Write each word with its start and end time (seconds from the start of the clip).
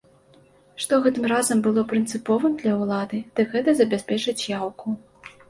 Што 0.85 0.93
гэтым 1.03 1.27
разам 1.33 1.61
было 1.67 1.83
прынцыповым 1.91 2.57
для 2.63 2.73
ўлады, 2.81 3.19
дык 3.41 3.47
гэта 3.59 3.69
забяспечыць 3.83 4.49
яўку. 4.59 4.97